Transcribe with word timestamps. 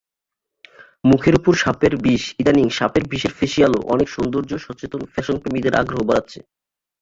মুখের 1.03 1.33
ওপর 1.35 1.53
সাপের 1.55 1.93
বিষইদানিং 2.05 2.65
সাপের 2.69 3.03
বিষের 3.07 3.33
ফেসিয়ালও 3.37 3.87
অনেক 3.93 4.07
সৌন্দর্য-সচেতন 4.09 5.01
ফ্যাশনপ্রেমীদের 5.13 5.73
আগ্রহ 5.75 5.99
বাড়াচ্ছে। 6.09 6.39